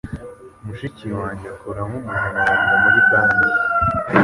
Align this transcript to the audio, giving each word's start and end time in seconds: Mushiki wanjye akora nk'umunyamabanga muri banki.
Mushiki 0.65 1.05
wanjye 1.17 1.45
akora 1.53 1.79
nk'umunyamabanga 1.87 2.73
muri 2.83 2.99
banki. 3.09 3.45